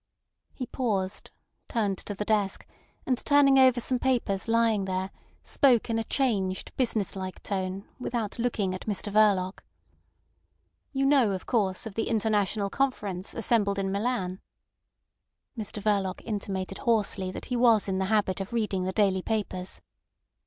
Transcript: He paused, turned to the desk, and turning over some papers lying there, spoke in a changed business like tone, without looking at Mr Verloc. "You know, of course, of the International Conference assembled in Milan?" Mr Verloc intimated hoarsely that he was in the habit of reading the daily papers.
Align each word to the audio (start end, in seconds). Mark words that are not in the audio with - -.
He 0.55 0.65
paused, 0.65 1.29
turned 1.67 1.99
to 1.99 2.15
the 2.15 2.25
desk, 2.25 2.65
and 3.05 3.23
turning 3.23 3.59
over 3.59 3.79
some 3.79 3.99
papers 3.99 4.47
lying 4.47 4.85
there, 4.85 5.11
spoke 5.43 5.91
in 5.91 5.99
a 5.99 6.03
changed 6.03 6.75
business 6.75 7.15
like 7.15 7.43
tone, 7.43 7.87
without 7.99 8.39
looking 8.39 8.73
at 8.73 8.87
Mr 8.87 9.13
Verloc. 9.13 9.63
"You 10.91 11.05
know, 11.05 11.33
of 11.33 11.45
course, 11.45 11.85
of 11.85 11.93
the 11.93 12.09
International 12.09 12.71
Conference 12.71 13.35
assembled 13.35 13.77
in 13.77 13.91
Milan?" 13.91 14.41
Mr 15.55 15.79
Verloc 15.83 16.21
intimated 16.25 16.79
hoarsely 16.79 17.29
that 17.29 17.45
he 17.53 17.55
was 17.55 17.87
in 17.87 17.99
the 17.99 18.05
habit 18.05 18.41
of 18.41 18.53
reading 18.53 18.85
the 18.85 18.93
daily 18.93 19.21
papers. 19.21 19.81